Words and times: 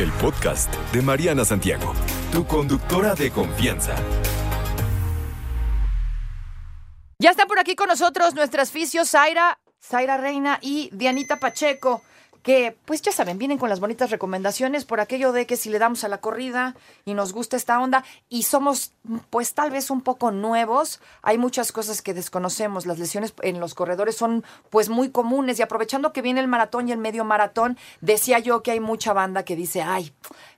el 0.00 0.12
podcast 0.12 0.72
de 0.92 1.02
Mariana 1.02 1.44
Santiago, 1.44 1.92
tu 2.30 2.46
conductora 2.46 3.14
de 3.14 3.30
confianza. 3.30 3.96
Ya 7.18 7.30
están 7.30 7.48
por 7.48 7.58
aquí 7.58 7.74
con 7.74 7.88
nosotros 7.88 8.34
nuestras 8.34 8.70
fisios 8.70 9.10
Zaira, 9.10 9.58
Zaira 9.82 10.16
Reina 10.16 10.60
y 10.62 10.90
Dianita 10.92 11.40
Pacheco 11.40 12.02
que 12.42 12.76
pues 12.84 13.02
ya 13.02 13.12
saben, 13.12 13.38
vienen 13.38 13.58
con 13.58 13.68
las 13.68 13.80
bonitas 13.80 14.10
recomendaciones 14.10 14.84
por 14.84 15.00
aquello 15.00 15.32
de 15.32 15.46
que 15.46 15.56
si 15.56 15.70
le 15.70 15.78
damos 15.78 16.04
a 16.04 16.08
la 16.08 16.18
corrida 16.18 16.74
y 17.04 17.14
nos 17.14 17.32
gusta 17.32 17.56
esta 17.56 17.80
onda 17.80 18.04
y 18.28 18.44
somos 18.44 18.92
pues 19.30 19.54
tal 19.54 19.70
vez 19.70 19.90
un 19.90 20.02
poco 20.02 20.30
nuevos, 20.30 21.00
hay 21.22 21.38
muchas 21.38 21.72
cosas 21.72 22.02
que 22.02 22.14
desconocemos, 22.14 22.86
las 22.86 22.98
lesiones 22.98 23.34
en 23.42 23.60
los 23.60 23.74
corredores 23.74 24.16
son 24.16 24.44
pues 24.70 24.88
muy 24.88 25.10
comunes 25.10 25.58
y 25.58 25.62
aprovechando 25.62 26.12
que 26.12 26.22
viene 26.22 26.40
el 26.40 26.48
maratón 26.48 26.88
y 26.88 26.92
el 26.92 26.98
medio 26.98 27.24
maratón, 27.24 27.78
decía 28.00 28.38
yo 28.38 28.62
que 28.62 28.72
hay 28.72 28.80
mucha 28.80 29.12
banda 29.12 29.44
que 29.44 29.56
dice, 29.56 29.82
ay, 29.82 30.12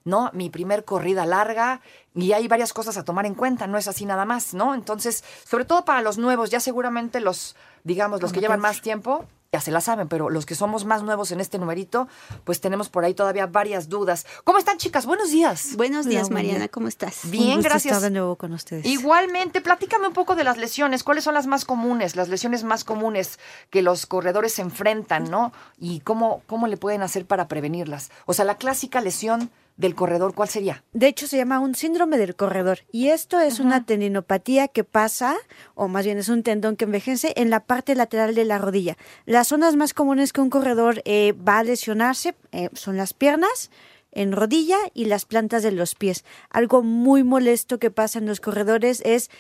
no, 0.04 0.30
mi 0.32 0.50
primer 0.50 0.84
corrida 0.84 1.26
larga 1.26 1.80
y 2.14 2.32
hay 2.32 2.48
varias 2.48 2.72
cosas 2.72 2.96
a 2.96 3.04
tomar 3.04 3.26
en 3.26 3.34
cuenta, 3.34 3.66
no 3.66 3.78
es 3.78 3.86
así 3.86 4.04
nada 4.04 4.24
más, 4.24 4.54
¿no? 4.54 4.74
Entonces, 4.74 5.24
sobre 5.44 5.64
todo 5.64 5.84
para 5.84 6.02
los 6.02 6.18
nuevos, 6.18 6.50
ya 6.50 6.58
seguramente 6.58 7.20
los, 7.20 7.54
digamos, 7.84 8.22
los 8.22 8.32
que 8.32 8.40
llevan 8.40 8.60
más 8.60 8.80
tiempo, 8.82 9.26
ya 9.52 9.60
se 9.60 9.72
la 9.72 9.80
saben, 9.80 10.06
pero 10.06 10.30
los 10.30 10.46
que 10.46 10.54
somos 10.54 10.84
más 10.84 11.02
nuevos 11.02 11.32
en 11.32 11.40
este 11.40 11.58
numerito, 11.58 12.06
pues 12.44 12.60
tenemos 12.60 12.88
por 12.88 13.04
ahí 13.04 13.14
todavía 13.14 13.46
varias 13.46 13.88
dudas. 13.88 14.24
¿Cómo 14.44 14.58
están, 14.58 14.78
chicas? 14.78 15.06
Buenos 15.06 15.32
días. 15.32 15.74
Buenos 15.76 16.06
días, 16.06 16.30
Mariana, 16.30 16.68
¿cómo 16.68 16.86
estás? 16.86 17.28
Bien, 17.30 17.60
gracias. 17.60 17.96
Estar 17.96 18.00
de 18.00 18.10
nuevo 18.10 18.36
con 18.36 18.52
ustedes. 18.52 18.86
Igualmente, 18.86 19.60
platícame 19.60 20.06
un 20.06 20.12
poco 20.12 20.36
de 20.36 20.44
las 20.44 20.56
lesiones. 20.56 21.02
¿Cuáles 21.02 21.24
son 21.24 21.34
las 21.34 21.48
más 21.48 21.64
comunes, 21.64 22.14
las 22.14 22.28
lesiones 22.28 22.62
más 22.62 22.84
comunes 22.84 23.40
que 23.70 23.82
los 23.82 24.06
corredores 24.06 24.52
se 24.52 24.62
enfrentan, 24.62 25.28
¿no? 25.30 25.52
Y 25.78 25.98
cómo, 26.00 26.42
cómo 26.46 26.68
le 26.68 26.76
pueden 26.76 27.02
hacer 27.02 27.26
para 27.26 27.48
prevenirlas. 27.48 28.12
O 28.26 28.34
sea, 28.34 28.44
la 28.44 28.54
clásica 28.56 29.00
lesión 29.00 29.50
del 29.80 29.94
corredor, 29.94 30.34
¿cuál 30.34 30.48
sería? 30.48 30.84
De 30.92 31.08
hecho, 31.08 31.26
se 31.26 31.38
llama 31.38 31.58
un 31.58 31.74
síndrome 31.74 32.18
del 32.18 32.36
corredor. 32.36 32.80
Y 32.92 33.08
esto 33.08 33.40
es 33.40 33.60
una 33.60 33.84
tendinopatía 33.84 34.68
que 34.68 34.84
pasa, 34.84 35.36
o 35.74 35.88
más 35.88 36.04
bien 36.04 36.18
es 36.18 36.28
un 36.28 36.42
tendón 36.42 36.76
que 36.76 36.84
envejece 36.84 37.32
en 37.36 37.48
la 37.48 37.60
parte 37.60 37.94
lateral 37.94 38.34
de 38.34 38.44
la 38.44 38.58
rodilla. 38.58 38.96
Las 39.24 39.48
zonas 39.48 39.76
más 39.76 39.94
comunes 39.94 40.32
que 40.32 40.42
un 40.42 40.50
corredor 40.50 41.02
eh, 41.06 41.32
va 41.32 41.58
a 41.58 41.64
lesionarse 41.64 42.34
eh, 42.52 42.68
son 42.74 42.98
las 42.98 43.14
piernas, 43.14 43.70
en 44.12 44.32
rodilla 44.32 44.76
y 44.94 45.06
las 45.06 45.24
plantas 45.24 45.62
de 45.62 45.72
los 45.72 45.94
pies. 45.94 46.24
Algo 46.50 46.82
muy 46.82 47.22
molesto 47.22 47.78
que 47.78 47.90
pasa 47.90 48.18
en 48.18 48.26
los 48.26 48.40
corredores 48.40 49.02
es 49.04 49.30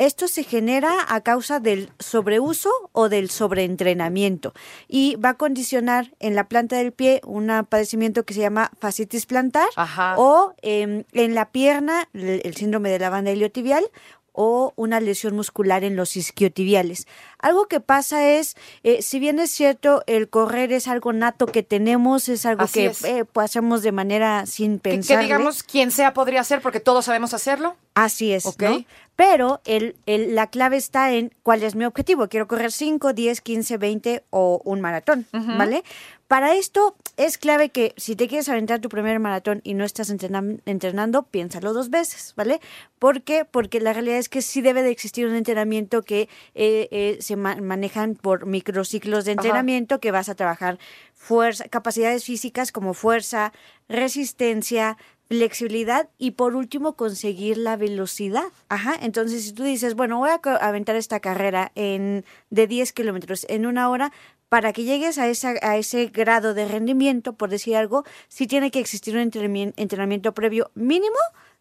esto 0.00 0.28
se 0.28 0.44
genera 0.44 0.90
a 1.08 1.20
causa 1.20 1.60
del 1.60 1.90
sobreuso 1.98 2.70
o 2.92 3.10
del 3.10 3.28
sobreentrenamiento 3.28 4.54
y 4.88 5.16
va 5.16 5.30
a 5.30 5.34
condicionar 5.34 6.14
en 6.20 6.34
la 6.34 6.48
planta 6.48 6.76
del 6.76 6.92
pie 6.92 7.20
un 7.26 7.48
padecimiento 7.68 8.24
que 8.24 8.32
se 8.32 8.40
llama 8.40 8.70
fascitis 8.78 9.26
plantar 9.26 9.68
o 10.16 10.54
em, 10.62 11.04
en 11.12 11.34
la 11.34 11.52
pierna 11.52 12.08
el, 12.14 12.54
síndrome 12.56 12.88
de 12.88 12.98
la 12.98 13.10
banda 13.10 13.30
iliotibial 13.30 13.84
o 14.32 14.72
una 14.76 15.00
lesión 15.00 15.34
muscular 15.36 15.84
en 15.84 15.96
los 15.96 16.16
isquiotibiales. 16.16 17.06
Algo 17.38 17.66
que 17.66 17.80
pasa 17.80 18.26
es, 18.28 18.56
eh, 18.82 19.02
si 19.02 19.18
bien 19.18 19.38
es 19.38 19.50
cierto, 19.50 20.02
el 20.06 20.28
correr 20.28 20.72
es 20.72 20.88
algo 20.88 21.12
nato 21.12 21.46
que 21.46 21.62
tenemos, 21.62 22.28
es 22.28 22.46
algo 22.46 22.66
que 22.66 22.92
eh, 23.04 23.24
pues, 23.24 23.44
hacemos 23.44 23.82
de 23.82 23.92
manera 23.92 24.46
sin 24.46 24.78
pensar. 24.78 25.18
Que, 25.18 25.24
digamos, 25.24 25.62
quien 25.62 25.90
sea 25.90 26.14
podría 26.14 26.40
hacer 26.40 26.60
porque 26.60 26.80
todos 26.80 27.06
sabemos 27.06 27.34
hacerlo. 27.34 27.76
Así 27.94 28.32
es, 28.32 28.44
Pero 29.16 29.60
el, 29.64 29.96
el, 30.06 30.34
la 30.34 30.46
clave 30.46 30.76
está 30.76 31.12
en 31.12 31.34
cuál 31.42 31.62
es 31.62 31.74
mi 31.74 31.84
objetivo. 31.84 32.28
Quiero 32.28 32.48
correr 32.48 32.72
5, 32.72 33.12
10, 33.12 33.40
15, 33.40 33.76
20 33.76 34.24
o 34.30 34.62
un 34.64 34.80
maratón, 34.80 35.26
¿vale? 35.32 35.84
Para 36.26 36.54
esto 36.54 36.94
es 37.20 37.36
clave 37.36 37.68
que 37.68 37.92
si 37.98 38.16
te 38.16 38.28
quieres 38.28 38.48
aventar 38.48 38.80
tu 38.80 38.88
primer 38.88 39.20
maratón 39.20 39.60
y 39.62 39.74
no 39.74 39.84
estás 39.84 40.08
entrenando, 40.08 41.22
piénsalo 41.24 41.74
dos 41.74 41.90
veces, 41.90 42.32
¿vale? 42.34 42.60
¿Por 42.98 43.20
qué? 43.20 43.44
Porque 43.44 43.78
la 43.78 43.92
realidad 43.92 44.16
es 44.16 44.30
que 44.30 44.40
sí 44.40 44.62
debe 44.62 44.82
de 44.82 44.90
existir 44.90 45.26
un 45.26 45.34
entrenamiento 45.34 46.00
que 46.00 46.30
eh, 46.54 46.88
eh, 46.90 47.18
se 47.20 47.36
manejan 47.36 48.14
por 48.14 48.46
microciclos 48.46 49.26
de 49.26 49.32
entrenamiento 49.32 50.00
que 50.00 50.12
vas 50.12 50.30
a 50.30 50.34
trabajar 50.34 50.78
fuerza, 51.12 51.68
capacidades 51.68 52.24
físicas 52.24 52.72
como 52.72 52.94
fuerza, 52.94 53.52
resistencia, 53.86 54.96
flexibilidad 55.28 56.08
y 56.16 56.32
por 56.32 56.56
último 56.56 56.96
conseguir 56.96 57.58
la 57.58 57.76
velocidad. 57.76 58.44
Ajá, 58.70 58.96
entonces 59.00 59.44
si 59.44 59.52
tú 59.52 59.62
dices, 59.62 59.94
bueno, 59.94 60.18
voy 60.18 60.30
a 60.30 60.40
aventar 60.56 60.96
esta 60.96 61.20
carrera 61.20 61.70
en, 61.74 62.24
de 62.48 62.66
10 62.66 62.92
kilómetros 62.92 63.44
en 63.50 63.66
una 63.66 63.90
hora, 63.90 64.10
para 64.50 64.72
que 64.72 64.82
llegues 64.82 65.16
a, 65.16 65.28
esa, 65.28 65.54
a 65.62 65.76
ese 65.78 66.06
grado 66.06 66.54
de 66.54 66.66
rendimiento, 66.66 67.34
por 67.34 67.50
decir 67.50 67.76
algo, 67.76 68.04
sí 68.28 68.48
tiene 68.48 68.72
que 68.72 68.80
existir 68.80 69.14
un 69.16 69.22
entrenamiento 69.76 70.34
previo 70.34 70.72
mínimo 70.74 71.16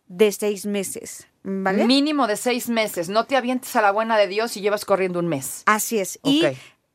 de 0.07 0.31
seis 0.31 0.65
meses. 0.65 1.27
¿Vale? 1.43 1.85
Mínimo 1.85 2.25
de 2.25 2.35
seis 2.35 2.67
meses. 2.67 3.07
No 3.07 3.25
te 3.25 3.37
avientes 3.37 3.75
a 3.75 3.83
la 3.83 3.91
buena 3.91 4.17
de 4.17 4.27
Dios 4.27 4.57
y 4.57 4.61
llevas 4.61 4.85
corriendo 4.85 5.19
un 5.19 5.27
mes. 5.27 5.61
Así 5.67 5.99
es. 5.99 6.19
Y 6.23 6.43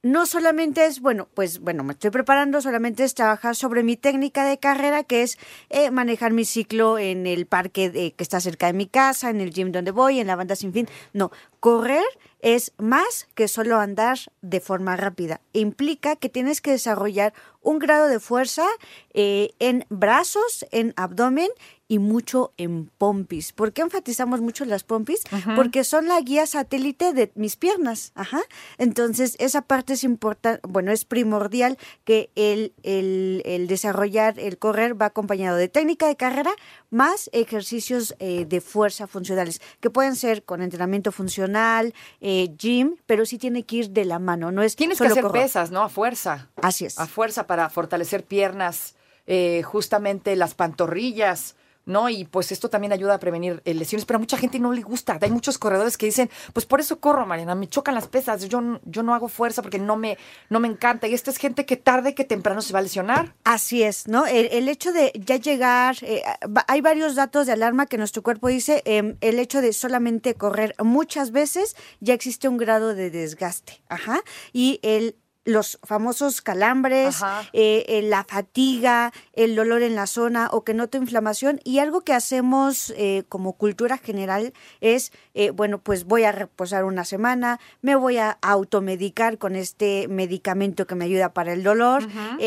no 0.03 0.27
solamente 0.27 0.85
es, 0.85 1.01
bueno, 1.01 1.29
pues 1.33 1.61
bueno, 1.61 1.85
me 1.85 1.93
estoy 1.93 2.11
preparando, 2.11 2.61
solamente 2.61 3.05
es 3.05 3.15
trabajar 3.15 3.55
sobre 3.55 3.85
mi 3.85 3.97
técnica 3.97 4.45
de 4.45 4.59
carrera, 4.59 5.05
que 5.05 5.23
es 5.23 5.39
eh, 5.71 5.93
manejar 5.93 6.33
mi 6.33 6.45
ciclo 6.45 6.99
en 6.99 7.27
el 7.27 7.47
parque 7.47 8.13
que 8.15 8.23
está 8.23 8.41
cerca 8.41 8.67
de 8.67 8.73
mi 8.73 8.87
casa, 8.87 9.31
en 9.31 9.41
el 9.41 9.51
gym 9.51 9.71
donde 9.71 9.93
voy, 9.93 10.19
en 10.19 10.27
la 10.27 10.35
banda 10.37 10.57
sin 10.57 10.73
fin. 10.73 10.89
No, 11.13 11.31
correr 11.61 12.05
es 12.45 12.73
más 12.77 13.27
que 13.35 13.49
solo 13.49 13.79
andar 13.81 14.19
de 14.43 14.61
forma 14.61 14.97
rápida. 14.97 15.41
Implica 15.55 16.15
que 16.15 16.29
tienes 16.29 16.61
que 16.61 16.73
desarrollar 16.73 17.33
un 17.63 17.79
grado 17.79 18.07
de 18.07 18.21
fuerza 18.21 18.67
eh, 19.15 19.53
en 19.61 19.87
brazos, 19.89 20.67
en 20.71 20.93
abdomen 20.99 21.49
y 21.95 22.01
mucho 22.01 22.53
en 22.57 22.87
pompis. 22.99 23.53
¿Por 23.53 23.73
qué 23.73 23.83
enfatizamos 23.83 24.41
mucho 24.41 24.65
las 24.65 24.83
pompis? 24.83 25.23
Porque 25.55 25.85
son 25.85 26.09
la 26.09 26.21
guía 26.21 26.45
satélite 26.45 27.13
de 27.13 27.31
mis 27.37 27.55
piernas. 27.55 28.11
Ajá. 28.17 28.41
Entonces, 28.79 29.37
esa 29.39 29.63
parte 29.63 29.93
es 29.93 30.03
importante, 30.03 30.61
bueno, 30.67 30.91
es 30.91 31.05
primordial 31.05 31.79
que 32.03 32.33
el, 32.35 32.75
el, 32.83 33.69
desarrollar, 33.69 34.41
el 34.41 34.59
correr 34.59 35.01
va 35.01 35.07
acompañado 35.07 35.57
de 35.57 35.69
técnica 35.69 36.09
de 36.09 36.17
carrera 36.17 36.51
más 36.91 37.31
ejercicios 37.33 38.17
eh, 38.19 38.45
de 38.45 38.61
fuerza 38.61 39.07
funcionales, 39.07 39.63
que 39.79 39.89
pueden 39.89 40.17
ser 40.17 40.43
con 40.43 40.61
entrenamiento 40.61 41.13
funcional, 41.13 41.95
eh, 42.21 42.49
gym, 42.59 42.97
pero 43.07 43.25
sí 43.25 43.39
tiene 43.39 43.63
que 43.63 43.77
ir 43.77 43.91
de 43.91 44.05
la 44.05 44.19
mano, 44.19 44.51
no 44.51 44.65
es 44.65 44.75
Tienes 44.75 44.99
que 44.99 45.07
hacer 45.07 45.29
pesas, 45.29 45.71
¿no? 45.71 45.83
A 45.83 45.89
fuerza. 45.89 46.51
Así 46.61 46.87
es. 46.87 46.99
A 46.99 47.07
fuerza 47.07 47.47
para 47.47 47.71
fortalecer 47.71 48.25
piernas, 48.25 48.97
eh, 49.27 49.63
justamente 49.63 50.35
las 50.35 50.55
pantorrillas, 50.55 51.55
¿no? 51.87 52.09
Y 52.09 52.25
pues 52.25 52.53
esto 52.53 52.71
también 52.71 52.93
ayuda 52.93 53.15
a 53.15 53.19
prevenir 53.19 53.63
eh, 53.65 53.75
lesiones, 53.75 54.05
pero 54.05 54.17
a 54.17 54.21
mucha 54.21 54.37
gente 54.37 54.59
no 54.59 54.73
le 54.73 54.83
gusta. 54.83 55.19
Hay 55.21 55.31
muchos 55.31 55.59
corredores 55.59 55.97
que 55.97 56.07
dicen, 56.07 56.31
pues 56.53 56.67
por 56.67 56.81
eso 56.81 57.01
corro, 57.01 57.27
Mariana, 57.27 57.55
me 57.55 57.69
chocan 57.69 57.95
las 57.95 58.09
pesas, 58.09 58.49
yo, 58.49 58.81
yo 58.85 59.03
no 59.03 59.15
hago 59.15 59.29
fuerza 59.29 59.63
porque 59.63 59.79
no 59.79 59.97
me, 59.97 60.19
no 60.51 60.61
me 60.61 60.69
encanta. 60.69 61.07
Y 61.07 61.15
esta 61.15 61.31
es 61.31 61.37
gente 61.37 61.67
que 61.67 61.77
tarde 61.77 62.15
que 62.15 62.25
temprano 62.25 62.63
se 62.63 62.73
va 62.73 62.79
a 62.79 62.83
lesionar. 62.83 63.35
Así 63.45 63.83
es, 63.83 64.09
¿no? 64.09 64.27
El, 64.27 64.69
hecho 64.69 64.93
de 64.93 65.13
ya 65.15 65.37
llegar, 65.37 65.97
eh, 66.03 66.23
hay 66.69 66.81
varios 66.81 67.15
datos 67.15 67.47
de 67.47 67.53
alarma 67.53 67.87
que 67.87 67.99
nuestro 67.99 68.23
cuerpo 68.23 68.49
dice, 68.49 68.83
em, 68.87 69.17
el 69.21 69.39
hecho 69.39 69.61
de 69.61 69.73
solamente 69.73 70.35
correr 70.35 70.75
muchas 70.83 71.31
veces 71.33 71.77
ya 72.01 72.15
existe 72.15 72.49
un 72.49 72.57
grado 72.57 72.95
de 72.95 73.11
desgaste, 73.11 73.83
ajá, 73.89 74.23
y 74.53 74.81
el 74.83 75.17
los 75.45 75.79
famosos 75.83 76.41
calambres, 76.41 77.23
eh, 77.53 77.85
eh, 77.89 78.03
la 78.03 78.25
fatiga, 78.25 79.13
el 79.35 79.55
dolor 79.55 79.83
en 79.83 79.95
la 79.95 80.07
zona 80.07 80.49
o 80.51 80.65
que 80.65 80.75
noto 80.75 80.99
inflamación. 80.99 81.61
Y 81.65 81.79
algo 81.79 82.01
que 82.01 82.15
hacemos 82.15 82.93
eh, 82.97 83.25
como 83.29 83.55
cultura 83.55 83.99
general 83.99 84.53
es, 84.81 85.13
bueno, 85.55 85.79
pues 85.79 86.05
voy 86.05 86.25
a 86.25 86.33
reposar 86.33 86.85
una 86.85 87.05
semana, 87.05 87.61
me 87.83 87.97
voy 87.97 88.19
a 88.19 88.39
automedicar 88.41 89.39
con 89.39 89.57
este 89.57 90.07
medicamento 90.09 90.87
que 90.87 90.95
me 90.95 91.05
ayuda 91.05 91.33
para 91.33 91.53
el 91.53 91.63
dolor, 91.63 92.07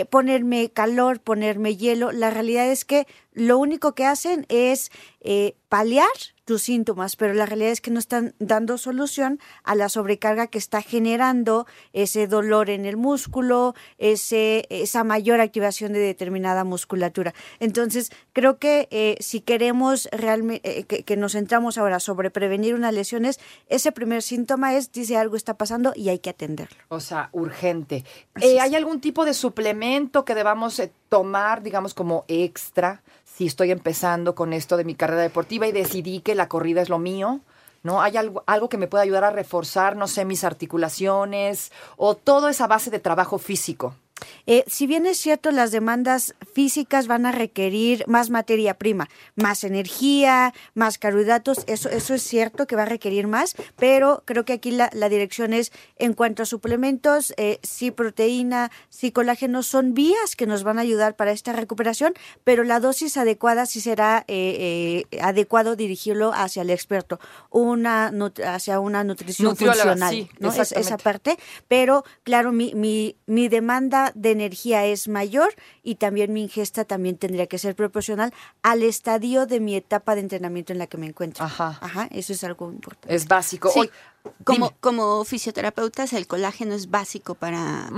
ponerme 0.10 0.70
calor, 0.70 1.20
ponerme 1.20 1.76
hielo. 1.76 2.12
La 2.12 2.30
realidad 2.30 2.68
es 2.68 2.86
que 2.86 3.06
lo 3.38 3.58
único 3.58 3.94
que 3.94 4.06
hacen 4.06 4.46
es 4.50 4.92
paliar 5.70 6.08
tus 6.48 6.64
síntomas, 6.64 7.18
pero 7.18 7.34
la 7.34 7.46
realidad 7.46 7.72
es 7.72 7.82
que 7.82 7.92
no 7.92 8.00
están 8.00 8.34
dando 8.40 8.78
solución 8.78 9.38
a 9.64 9.76
la 9.76 9.90
sobrecarga 9.90 10.48
que 10.48 10.58
está 10.58 10.82
generando 10.82 11.68
ese 11.92 12.26
dolor 12.26 12.70
en 12.70 12.86
el 12.86 12.96
músculo, 12.96 13.76
ese, 13.98 14.66
esa 14.70 15.04
mayor 15.04 15.42
activación 15.42 15.92
de 15.92 16.00
determinada 16.00 16.64
musculatura. 16.64 17.34
Entonces, 17.60 18.14
creo 18.32 18.60
que 18.60 18.88
eh, 18.92 19.18
si 19.20 19.42
queremos 19.42 20.08
realmente 20.14 20.80
eh, 20.80 20.84
que, 20.86 21.18
nos 21.18 21.34
centramos 21.34 21.78
ahora 21.78 22.00
sobre 22.00 22.32
prevenir 22.32 22.76
unas 22.76 22.94
lesiones, 22.94 23.42
ese 23.68 23.92
primer 23.92 24.22
síntoma 24.22 24.74
es, 24.74 24.94
dice 24.94 25.18
algo 25.18 25.36
está 25.36 25.58
pasando 25.58 25.92
y 25.98 26.08
hay 26.08 26.20
que 26.20 26.30
atenderlo. 26.30 26.78
O 26.88 27.02
sea, 27.02 27.28
urgente. 27.34 28.06
Eh, 28.40 28.62
¿Hay 28.62 28.74
algún 28.74 29.02
tipo 29.02 29.26
de 29.26 29.34
suplemento 29.34 30.24
que 30.24 30.34
debamos 30.34 30.82
tomar, 31.10 31.62
digamos, 31.62 31.94
como 31.94 32.26
extra? 32.28 33.02
si 33.38 33.46
estoy 33.46 33.70
empezando 33.70 34.34
con 34.34 34.52
esto 34.52 34.78
de 34.78 34.84
mi 34.84 34.96
carrera 34.96 35.22
deportiva 35.22 35.68
y 35.68 35.72
decidí 35.72 36.22
que 36.22 36.34
la 36.34 36.50
corrida 36.50 36.82
es 36.82 36.90
lo 36.90 36.98
mío, 36.98 37.42
¿no? 37.84 38.02
Hay 38.02 38.18
algo, 38.18 38.44
algo 38.48 38.68
que 38.68 38.80
me 38.80 38.88
pueda 38.88 39.04
ayudar 39.04 39.24
a 39.24 39.30
reforzar, 39.30 39.96
no 39.96 40.08
sé, 40.08 40.26
mis 40.26 40.44
articulaciones 40.44 41.72
o 41.98 42.16
toda 42.16 42.50
esa 42.50 42.66
base 42.66 42.90
de 42.90 42.98
trabajo 42.98 43.38
físico. 43.38 43.94
Eh, 44.46 44.64
si 44.68 44.88
bien 44.88 45.06
es 45.06 45.18
cierto, 45.18 45.52
las 45.52 45.72
demandas 45.72 46.36
físicas 46.54 47.08
van 47.08 47.26
a 47.26 47.32
requerir 47.32 48.04
más 48.08 48.30
materia 48.30 48.78
prima, 48.78 49.10
más 49.36 49.64
energía, 49.64 50.54
más 50.74 50.98
carbohidratos, 50.98 51.64
eso, 51.68 51.90
eso 51.90 52.14
es 52.14 52.24
cierto 52.24 52.68
que 52.68 52.76
va 52.76 52.84
a 52.84 52.86
requerir 52.86 53.28
más, 53.28 53.56
pero 53.78 54.24
creo 54.26 54.46
que 54.46 54.54
aquí 54.54 54.72
la, 54.72 54.90
la 54.94 55.10
dirección 55.10 55.54
es 55.54 55.72
en 55.98 56.14
cuanto 56.14 56.44
a 56.44 56.46
suplementos, 56.46 57.34
eh, 57.38 57.60
sí 57.64 57.92
proteína, 57.92 58.72
sí 58.90 59.12
colágeno, 59.12 59.64
son 59.64 59.94
vías 59.94 60.36
que 60.36 60.48
nos 60.48 60.64
van 60.64 60.78
a 60.80 60.82
ayudar 60.82 61.16
para 61.16 61.32
esta 61.32 61.54
recuperación, 61.54 62.14
pero 62.44 62.64
la 62.64 62.80
dosis 62.80 63.18
adecuada 63.18 63.66
sí 63.66 63.82
será 63.82 64.24
eh, 64.28 65.06
eh, 65.12 65.20
adecuado 65.22 65.76
dirigirlo 65.76 66.32
hacia 66.34 66.62
el 66.62 66.70
experto, 66.70 67.20
una 67.50 68.12
hacia 68.46 68.80
una 68.80 69.04
nutrición 69.04 69.56
funcional, 69.56 70.14
sí, 70.14 70.30
¿no? 70.40 70.52
Es, 70.52 70.72
esa 70.72 70.98
parte, 70.98 71.38
pero 71.68 72.04
claro, 72.24 72.52
mi, 72.52 72.74
mi, 72.74 73.16
mi 73.26 73.48
demanda 73.48 74.07
de 74.16 74.32
energía 74.32 74.86
es 74.86 75.08
mayor 75.08 75.54
y 75.84 75.96
también 75.96 76.34
mi 76.34 76.42
ingesta 76.44 76.86
también 76.86 77.18
tendría 77.18 77.48
que 77.48 77.58
ser 77.58 77.76
proporcional 77.76 78.34
al 78.64 78.84
estadio 78.84 79.46
de 79.46 79.60
mi 79.60 79.76
etapa 79.76 80.16
de 80.16 80.22
entrenamiento 80.22 80.74
en 80.74 80.80
la 80.80 80.88
que 80.88 80.98
me 80.98 81.08
encuentro. 81.08 81.44
Ajá. 81.44 81.78
Ajá, 81.82 82.08
eso 82.12 82.34
es 82.34 82.44
algo 82.44 82.72
importante. 82.72 83.16
Es 83.16 83.28
básico. 83.28 83.70
Sí. 83.70 83.80
Hoy- 83.82 83.90
Como, 84.44 84.68
Dime. 84.68 84.78
como 84.80 85.24
fisioterapeutas, 85.26 86.14
el 86.14 86.28
colágeno 86.28 86.74
es 86.74 86.90
básico 86.90 87.36
para, 87.36 87.90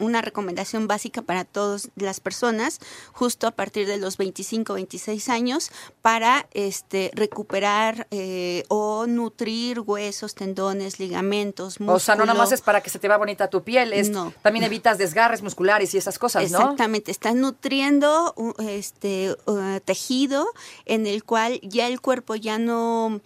una 0.00 0.22
recomendación 0.22 0.86
básica 0.86 1.22
para 1.22 1.44
todas 1.44 1.90
las 1.96 2.20
personas, 2.20 2.80
justo 3.12 3.46
a 3.46 3.50
partir 3.50 3.86
de 3.86 3.96
los 3.96 4.16
25, 4.16 4.74
26 4.74 5.28
años, 5.28 5.70
para 6.02 6.46
este 6.52 7.10
recuperar 7.14 8.06
eh, 8.10 8.64
o 8.68 9.06
nutrir 9.06 9.80
huesos, 9.80 10.34
tendones, 10.34 10.98
ligamentos, 10.98 11.80
músculo. 11.80 11.96
O 11.96 12.00
sea, 12.00 12.16
no 12.16 12.26
nada 12.26 12.38
más 12.38 12.52
es 12.52 12.60
para 12.60 12.80
que 12.80 12.90
se 12.90 12.98
te 12.98 13.08
vea 13.08 13.16
bonita 13.16 13.48
tu 13.48 13.62
piel, 13.62 13.92
es 13.92 14.10
No. 14.10 14.32
también 14.42 14.64
evitas 14.64 14.98
desgarres 14.98 15.42
musculares 15.42 15.94
y 15.94 15.98
esas 15.98 16.18
cosas, 16.18 16.50
¿no? 16.50 16.58
Exactamente, 16.58 17.10
estás 17.10 17.34
nutriendo 17.34 18.34
este 18.58 19.36
uh, 19.46 19.80
tejido 19.84 20.46
en 20.84 21.06
el 21.06 21.24
cual 21.24 21.60
ya 21.62 21.86
el 21.86 22.00
cuerpo 22.00 22.34
ya 22.34 22.58
no 22.58 23.20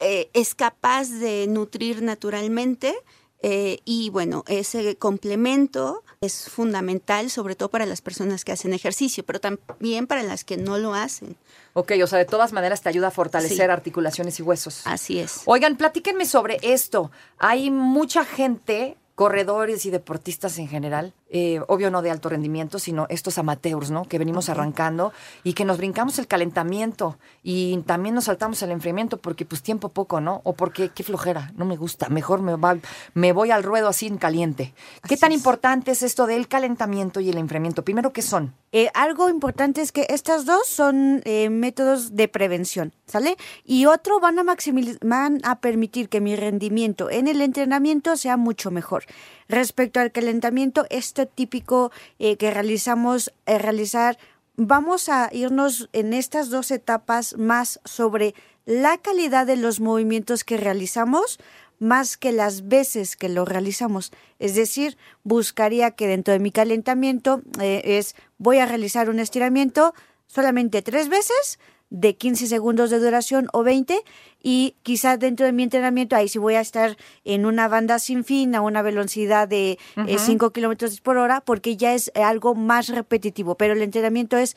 eh, 0.00 0.28
es 0.32 0.54
capaz 0.54 1.08
de 1.10 1.46
nutrir 1.48 2.02
naturalmente. 2.02 2.94
eh, 3.40 3.78
y 3.84 4.10
bueno, 4.10 4.42
ese 4.48 4.96
complemento 4.96 6.02
es 6.20 6.48
fundamental, 6.50 7.30
sobre 7.30 7.54
todo 7.54 7.68
para 7.68 7.86
las 7.86 8.00
personas 8.00 8.44
que 8.44 8.50
hacen 8.50 8.72
ejercicio, 8.74 9.22
pero 9.24 9.38
también 9.38 10.08
para 10.08 10.24
las 10.24 10.42
que 10.42 10.56
no 10.56 10.76
lo 10.76 10.92
hacen. 10.94 11.36
Ok, 11.74 11.92
o 12.02 12.06
sea, 12.08 12.18
de 12.18 12.24
todas 12.24 12.52
maneras 12.52 12.82
te 12.82 12.88
ayuda 12.88 13.08
a 13.08 13.10
fortalecer 13.12 13.56
Sí. 13.56 13.62
articulaciones 13.62 14.40
y 14.40 14.42
huesos. 14.42 14.80
Así 14.86 15.20
es. 15.20 15.42
Oigan, 15.44 15.76
platíquenme 15.76 16.26
sobre 16.26 16.58
esto. 16.62 17.12
Hay 17.38 17.70
mucha 17.70 18.24
gente, 18.24 18.96
corredores 19.14 19.86
y 19.86 19.90
deportistas 19.90 20.58
en 20.58 20.66
general, 20.66 21.14
eh, 21.30 21.60
obvio 21.68 21.90
no 21.90 22.02
de 22.02 22.10
alto 22.10 22.28
rendimiento, 22.28 22.78
sino 22.78 23.06
estos 23.10 23.38
amateurs, 23.38 23.90
¿no? 23.90 24.04
Que 24.04 24.18
venimos 24.18 24.48
arrancando 24.48 25.12
y 25.44 25.52
que 25.52 25.64
nos 25.64 25.76
brincamos 25.78 26.18
el 26.18 26.26
calentamiento 26.26 27.18
y 27.42 27.78
también 27.86 28.14
nos 28.14 28.24
saltamos 28.24 28.62
el 28.62 28.70
enfriamiento 28.70 29.18
porque 29.18 29.44
pues 29.44 29.62
tiempo 29.62 29.88
poco, 29.90 30.20
¿no? 30.20 30.40
O 30.44 30.54
porque 30.54 30.88
qué 30.90 31.02
flojera, 31.02 31.52
no 31.56 31.64
me 31.64 31.76
gusta, 31.76 32.08
mejor 32.08 32.40
me, 32.40 32.56
va- 32.56 32.78
me 33.14 33.32
voy 33.32 33.50
al 33.50 33.62
ruedo 33.62 33.88
así 33.88 34.06
en 34.06 34.16
caliente. 34.18 34.72
¿Qué 35.06 35.14
Así 35.14 35.20
tan 35.20 35.32
es. 35.32 35.38
importante 35.38 35.90
es 35.90 36.02
esto 36.02 36.26
del 36.26 36.48
calentamiento 36.48 37.20
y 37.20 37.30
el 37.30 37.38
enfriamiento? 37.38 37.84
Primero, 37.84 38.12
¿qué 38.12 38.22
son? 38.22 38.54
Eh, 38.72 38.88
algo 38.94 39.28
importante 39.30 39.80
es 39.80 39.92
que 39.92 40.06
estas 40.10 40.44
dos 40.44 40.66
son 40.68 41.22
eh, 41.24 41.48
métodos 41.50 42.14
de 42.16 42.28
prevención, 42.28 42.92
¿sale? 43.06 43.36
Y 43.64 43.86
otro 43.86 44.20
van 44.20 44.38
a 44.38 44.44
maximizar, 44.44 44.98
van 45.02 45.40
a 45.44 45.60
permitir 45.60 46.08
que 46.08 46.20
mi 46.20 46.36
rendimiento 46.36 47.10
en 47.10 47.28
el 47.28 47.40
entrenamiento 47.40 48.16
sea 48.16 48.36
mucho 48.36 48.70
mejor. 48.70 49.04
Respecto 49.48 50.00
al 50.00 50.12
calentamiento, 50.12 50.84
este 50.90 51.17
típico 51.26 51.90
eh, 52.18 52.36
que 52.36 52.50
realizamos, 52.50 53.32
eh, 53.46 53.58
realizar, 53.58 54.18
vamos 54.56 55.08
a 55.08 55.30
irnos 55.32 55.88
en 55.92 56.12
estas 56.12 56.50
dos 56.50 56.70
etapas 56.70 57.36
más 57.36 57.80
sobre 57.84 58.34
la 58.66 58.98
calidad 58.98 59.46
de 59.46 59.56
los 59.56 59.80
movimientos 59.80 60.44
que 60.44 60.56
realizamos 60.56 61.38
más 61.78 62.16
que 62.16 62.32
las 62.32 62.68
veces 62.68 63.16
que 63.16 63.28
lo 63.28 63.44
realizamos. 63.44 64.12
Es 64.38 64.54
decir, 64.54 64.96
buscaría 65.22 65.92
que 65.92 66.08
dentro 66.08 66.32
de 66.32 66.40
mi 66.40 66.50
calentamiento 66.50 67.42
eh, 67.60 67.82
es 67.84 68.14
voy 68.36 68.58
a 68.58 68.66
realizar 68.66 69.10
un 69.10 69.20
estiramiento 69.20 69.94
solamente 70.26 70.82
tres 70.82 71.08
veces 71.08 71.58
de 71.90 72.16
15 72.16 72.46
segundos 72.46 72.90
de 72.90 72.98
duración 72.98 73.48
o 73.52 73.62
20 73.62 74.02
y 74.42 74.76
quizás 74.82 75.18
dentro 75.18 75.46
de 75.46 75.52
mi 75.52 75.62
entrenamiento 75.62 76.16
ahí 76.16 76.28
sí 76.28 76.38
voy 76.38 76.54
a 76.54 76.60
estar 76.60 76.96
en 77.24 77.46
una 77.46 77.66
banda 77.68 77.98
sin 77.98 78.24
fin 78.24 78.54
a 78.54 78.60
una 78.60 78.82
velocidad 78.82 79.48
de 79.48 79.78
5 80.06 80.50
kilómetros 80.52 81.00
por 81.00 81.16
hora 81.16 81.40
porque 81.40 81.76
ya 81.76 81.94
es 81.94 82.12
algo 82.14 82.54
más 82.54 82.88
repetitivo, 82.88 83.56
pero 83.56 83.72
el 83.72 83.82
entrenamiento 83.82 84.36
es 84.36 84.56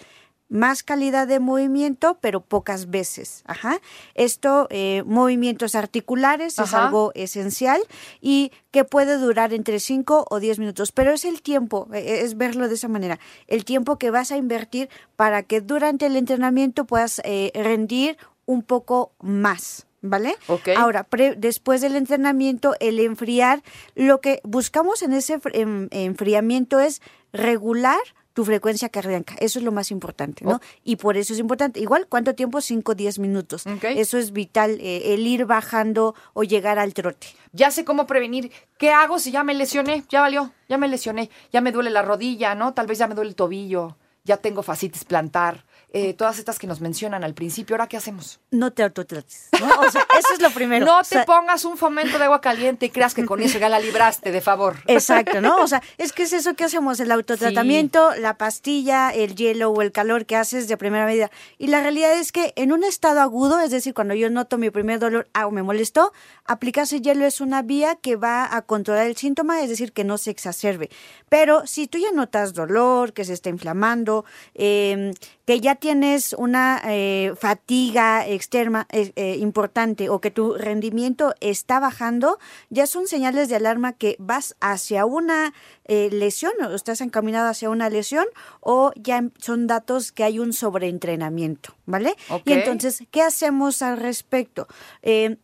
más 0.51 0.83
calidad 0.83 1.27
de 1.27 1.39
movimiento, 1.39 2.17
pero 2.21 2.41
pocas 2.41 2.89
veces. 2.89 3.41
Ajá. 3.47 3.79
Esto, 4.15 4.67
eh, 4.69 5.01
movimientos 5.05 5.75
articulares, 5.75 6.59
es 6.59 6.73
algo 6.73 7.11
esencial 7.15 7.81
y 8.19 8.51
que 8.69 8.83
puede 8.83 9.17
durar 9.17 9.53
entre 9.53 9.79
5 9.79 10.25
o 10.29 10.39
10 10.41 10.59
minutos. 10.59 10.91
Pero 10.91 11.13
es 11.13 11.23
el 11.25 11.41
tiempo, 11.41 11.87
eh, 11.93 12.19
es 12.23 12.35
verlo 12.37 12.67
de 12.67 12.75
esa 12.75 12.89
manera, 12.89 13.17
el 13.47 13.63
tiempo 13.63 13.97
que 13.97 14.11
vas 14.11 14.31
a 14.31 14.37
invertir 14.37 14.89
para 15.15 15.41
que 15.43 15.61
durante 15.61 16.05
el 16.05 16.17
entrenamiento 16.17 16.85
puedas 16.85 17.21
eh, 17.23 17.51
rendir 17.55 18.17
un 18.45 18.61
poco 18.61 19.13
más. 19.21 19.87
¿Vale? 20.03 20.35
Ok. 20.47 20.69
Ahora, 20.77 21.03
pre- 21.03 21.35
después 21.35 21.79
del 21.79 21.95
entrenamiento, 21.95 22.73
el 22.79 22.99
enfriar, 22.99 23.61
lo 23.93 24.19
que 24.19 24.41
buscamos 24.43 25.03
en 25.03 25.13
ese 25.13 25.39
fr- 25.39 25.87
enfriamiento 25.91 26.79
es 26.79 27.03
regular 27.31 27.99
tu 28.33 28.45
frecuencia 28.45 28.89
cardíaca. 28.89 29.35
Eso 29.39 29.59
es 29.59 29.65
lo 29.65 29.71
más 29.71 29.91
importante, 29.91 30.45
¿no? 30.45 30.61
Y 30.83 30.95
por 30.95 31.17
eso 31.17 31.33
es 31.33 31.39
importante. 31.39 31.79
Igual, 31.79 32.07
¿cuánto 32.07 32.33
tiempo? 32.35 32.61
5 32.61 32.91
o 32.91 32.95
10 32.95 33.19
minutos. 33.19 33.63
Eso 33.83 34.17
es 34.17 34.31
vital, 34.31 34.79
eh, 34.81 35.13
el 35.13 35.25
ir 35.27 35.45
bajando 35.45 36.15
o 36.33 36.43
llegar 36.43 36.79
al 36.79 36.93
trote. 36.93 37.27
Ya 37.51 37.71
sé 37.71 37.83
cómo 37.83 38.07
prevenir. 38.07 38.51
¿Qué 38.77 38.91
hago 38.91 39.19
si 39.19 39.31
ya 39.31 39.43
me 39.43 39.53
lesioné? 39.53 40.03
Ya 40.09 40.21
valió, 40.21 40.51
ya 40.69 40.77
me 40.77 40.87
lesioné. 40.87 41.29
Ya 41.51 41.61
me 41.61 41.71
duele 41.71 41.89
la 41.89 42.01
rodilla, 42.01 42.55
¿no? 42.55 42.73
Tal 42.73 42.87
vez 42.87 42.97
ya 42.97 43.07
me 43.07 43.15
duele 43.15 43.29
el 43.29 43.35
tobillo. 43.35 43.97
Ya 44.23 44.37
tengo 44.37 44.63
fascitis 44.63 45.03
plantar. 45.03 45.65
Eh, 45.93 46.13
todas 46.13 46.39
estas 46.39 46.57
que 46.57 46.67
nos 46.67 46.79
mencionan 46.79 47.25
al 47.25 47.33
principio. 47.33 47.75
¿Ahora 47.75 47.87
qué 47.87 47.97
hacemos? 47.97 48.39
No 48.49 48.71
te 48.71 48.81
autotrates, 48.81 49.49
¿no? 49.59 49.67
O 49.81 49.91
sea, 49.91 50.07
eso 50.17 50.33
es 50.33 50.41
lo 50.41 50.49
primero. 50.51 50.85
no 50.85 50.99
O 50.99 51.03
te 51.03 51.25
pongas 51.25 51.65
un 51.65 51.77
fomento 51.77 52.17
de 52.17 52.23
agua 52.23 52.39
caliente 52.39 52.85
y 52.85 52.89
creas 52.89 53.13
que 53.13 53.25
con 53.25 53.41
eso 53.41 53.59
ya 53.59 53.67
la 53.67 53.77
libraste, 53.77 54.31
de 54.31 54.39
favor. 54.39 54.77
Exacto, 54.87 55.41
¿no? 55.41 55.57
O 55.57 55.67
sea, 55.67 55.83
es 55.97 56.13
que 56.13 56.23
es 56.23 56.31
eso 56.31 56.53
que 56.53 56.63
hacemos, 56.63 57.01
el 57.01 57.11
autotratamiento, 57.11 58.15
la 58.15 58.37
pastilla, 58.37 59.09
el 59.09 59.35
hielo 59.35 59.71
o 59.71 59.81
el 59.81 59.91
calor 59.91 60.25
que 60.25 60.37
haces 60.37 60.69
de 60.69 60.77
primera 60.77 61.05
medida. 61.05 61.29
Y 61.57 61.67
la 61.67 61.81
realidad 61.81 62.13
es 62.13 62.31
que 62.31 62.53
en 62.55 62.71
un 62.71 62.85
estado 62.85 63.19
agudo, 63.19 63.59
es 63.59 63.71
decir, 63.71 63.93
cuando 63.93 64.13
yo 64.13 64.29
noto 64.29 64.57
mi 64.57 64.69
primer 64.69 64.97
dolor 64.97 65.27
ah, 65.33 65.45
o 65.45 65.51
me 65.51 65.61
molestó, 65.61 66.13
aplicarse 66.45 67.01
hielo 67.01 67.25
es 67.25 67.41
una 67.41 67.63
vía 67.63 67.95
que 67.95 68.15
va 68.15 68.55
a 68.55 68.61
controlar 68.61 69.07
el 69.07 69.17
síntoma, 69.17 69.61
es 69.61 69.67
decir, 69.67 69.91
que 69.91 70.05
no 70.05 70.17
se 70.17 70.31
exacerbe. 70.31 70.89
Pero 71.27 71.67
si 71.67 71.87
tú 71.87 71.97
ya 71.97 72.13
notas 72.13 72.53
dolor, 72.53 73.11
que 73.11 73.25
se 73.25 73.33
está 73.33 73.49
inflamando, 73.49 74.23
eh, 74.55 75.11
que 75.45 75.59
ya 75.59 75.75
tienes 75.81 76.33
una 76.33 76.79
eh, 76.85 77.33
fatiga 77.37 78.25
externa 78.27 78.87
eh, 78.91 79.37
importante 79.39 80.09
o 80.09 80.21
que 80.21 80.29
tu 80.29 80.53
rendimiento 80.53 81.33
está 81.41 81.79
bajando, 81.79 82.37
ya 82.69 82.85
son 82.85 83.07
señales 83.07 83.49
de 83.49 83.55
alarma 83.55 83.93
que 83.93 84.15
vas 84.19 84.55
hacia 84.61 85.05
una 85.05 85.53
eh, 85.85 86.09
lesión 86.11 86.53
o 86.61 86.75
estás 86.75 87.01
encaminado 87.01 87.49
hacia 87.49 87.71
una 87.71 87.89
lesión 87.89 88.25
o 88.59 88.91
ya 88.95 89.17
em- 89.17 89.31
son 89.39 89.65
datos 89.65 90.11
que 90.11 90.23
hay 90.23 90.37
un 90.37 90.53
sobreentrenamiento, 90.53 91.73
¿vale? 91.87 92.15
Y 92.45 92.53
entonces, 92.53 93.03
¿qué 93.09 93.23
hacemos 93.23 93.81
al 93.81 93.97
respecto? 93.97 94.67
Eh, 95.01 95.37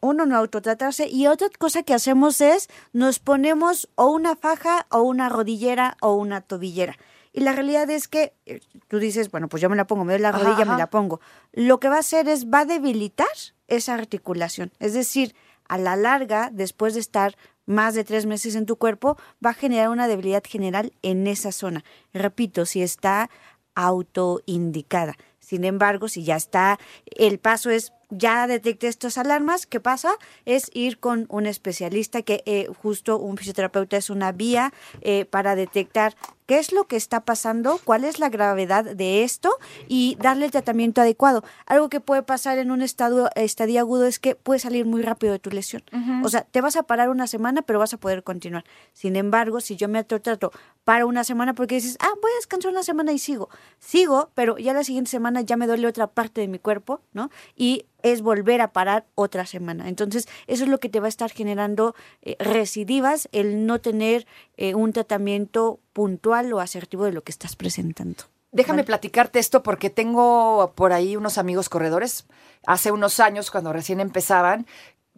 uno 0.00 0.26
no 0.26 0.36
autotratarse 0.36 1.08
y 1.08 1.26
otra 1.26 1.48
cosa 1.58 1.82
que 1.82 1.94
hacemos 1.94 2.40
es 2.40 2.68
nos 2.92 3.18
ponemos 3.18 3.88
o 3.96 4.06
una 4.10 4.36
faja 4.36 4.86
o 4.90 5.02
una 5.02 5.28
rodillera 5.28 5.96
o 6.00 6.14
una 6.14 6.40
tobillera. 6.40 6.96
Y 7.32 7.40
la 7.40 7.52
realidad 7.52 7.88
es 7.90 8.08
que 8.08 8.34
eh, 8.46 8.60
tú 8.88 8.98
dices, 8.98 9.30
bueno, 9.30 9.48
pues 9.48 9.60
yo 9.60 9.70
me 9.70 9.76
la 9.76 9.86
pongo, 9.86 10.04
me 10.04 10.12
doy 10.14 10.22
la 10.22 10.30
Ajá, 10.30 10.38
rodilla, 10.38 10.62
ajá. 10.62 10.72
me 10.72 10.78
la 10.78 10.90
pongo. 10.90 11.20
Lo 11.52 11.78
que 11.78 11.88
va 11.88 11.96
a 11.96 12.00
hacer 12.00 12.28
es, 12.28 12.46
va 12.46 12.60
a 12.60 12.64
debilitar 12.64 13.28
esa 13.68 13.94
articulación. 13.94 14.72
Es 14.80 14.94
decir, 14.94 15.34
a 15.68 15.78
la 15.78 15.94
larga, 15.96 16.50
después 16.52 16.94
de 16.94 17.00
estar 17.00 17.36
más 17.66 17.94
de 17.94 18.02
tres 18.02 18.26
meses 18.26 18.56
en 18.56 18.66
tu 18.66 18.76
cuerpo, 18.76 19.16
va 19.44 19.50
a 19.50 19.54
generar 19.54 19.90
una 19.90 20.08
debilidad 20.08 20.42
general 20.44 20.92
en 21.02 21.28
esa 21.28 21.52
zona. 21.52 21.84
Repito, 22.12 22.66
si 22.66 22.82
está 22.82 23.30
autoindicada. 23.76 25.16
Sin 25.38 25.64
embargo, 25.64 26.08
si 26.08 26.24
ya 26.24 26.36
está, 26.36 26.78
el 27.06 27.38
paso 27.38 27.70
es 27.70 27.92
ya 28.10 28.46
detecté 28.46 28.88
estas 28.88 29.18
alarmas, 29.18 29.66
¿qué 29.66 29.80
pasa? 29.80 30.12
Es 30.44 30.70
ir 30.74 30.98
con 30.98 31.26
un 31.28 31.46
especialista 31.46 32.22
que 32.22 32.42
eh, 32.46 32.68
justo 32.82 33.18
un 33.18 33.36
fisioterapeuta 33.36 33.96
es 33.96 34.10
una 34.10 34.32
vía 34.32 34.72
eh, 35.00 35.24
para 35.24 35.54
detectar 35.54 36.14
qué 36.50 36.58
es 36.58 36.72
lo 36.72 36.88
que 36.88 36.96
está 36.96 37.24
pasando, 37.24 37.78
cuál 37.84 38.04
es 38.04 38.18
la 38.18 38.28
gravedad 38.28 38.84
de 38.84 39.22
esto 39.22 39.56
y 39.86 40.16
darle 40.20 40.46
el 40.46 40.50
tratamiento 40.50 41.00
adecuado. 41.00 41.44
Algo 41.64 41.88
que 41.88 42.00
puede 42.00 42.24
pasar 42.24 42.58
en 42.58 42.72
un 42.72 42.82
estado, 42.82 43.30
estadio 43.36 43.78
agudo 43.78 44.04
es 44.06 44.18
que 44.18 44.34
puede 44.34 44.58
salir 44.58 44.84
muy 44.84 45.02
rápido 45.02 45.32
de 45.32 45.38
tu 45.38 45.50
lesión. 45.50 45.84
O 46.24 46.28
sea, 46.28 46.42
te 46.42 46.60
vas 46.60 46.74
a 46.74 46.82
parar 46.82 47.08
una 47.08 47.28
semana, 47.28 47.62
pero 47.62 47.78
vas 47.78 47.94
a 47.94 47.98
poder 47.98 48.24
continuar. 48.24 48.64
Sin 48.94 49.14
embargo, 49.14 49.60
si 49.60 49.76
yo 49.76 49.88
me 49.88 50.02
trato 50.02 50.50
para 50.82 51.06
una 51.06 51.22
semana 51.22 51.54
porque 51.54 51.76
dices, 51.76 51.96
ah, 52.00 52.10
voy 52.20 52.32
a 52.32 52.36
descansar 52.36 52.72
una 52.72 52.82
semana 52.82 53.12
y 53.12 53.20
sigo. 53.20 53.48
Sigo, 53.78 54.30
pero 54.34 54.58
ya 54.58 54.72
la 54.72 54.82
siguiente 54.82 55.12
semana 55.12 55.42
ya 55.42 55.56
me 55.56 55.68
duele 55.68 55.86
otra 55.86 56.08
parte 56.08 56.40
de 56.40 56.48
mi 56.48 56.58
cuerpo, 56.58 57.00
¿no? 57.12 57.30
Y 57.54 57.86
es 58.02 58.22
volver 58.22 58.60
a 58.60 58.72
parar 58.72 59.06
otra 59.14 59.46
semana. 59.46 59.88
Entonces, 59.88 60.28
eso 60.46 60.64
es 60.64 60.70
lo 60.70 60.78
que 60.78 60.88
te 60.88 61.00
va 61.00 61.06
a 61.06 61.08
estar 61.08 61.30
generando 61.30 61.94
eh, 62.22 62.36
recidivas, 62.38 63.28
el 63.32 63.66
no 63.66 63.80
tener 63.80 64.26
eh, 64.56 64.74
un 64.74 64.92
tratamiento 64.92 65.80
puntual 65.92 66.52
o 66.52 66.60
asertivo 66.60 67.04
de 67.04 67.12
lo 67.12 67.22
que 67.22 67.32
estás 67.32 67.56
presentando. 67.56 68.24
Déjame 68.52 68.82
platicarte 68.82 69.38
esto 69.38 69.62
porque 69.62 69.90
tengo 69.90 70.72
por 70.74 70.92
ahí 70.92 71.16
unos 71.16 71.38
amigos 71.38 71.68
corredores. 71.68 72.26
Hace 72.66 72.90
unos 72.90 73.20
años, 73.20 73.50
cuando 73.50 73.72
recién 73.72 74.00
empezaban, 74.00 74.66